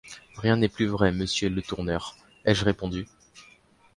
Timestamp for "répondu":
2.65-3.05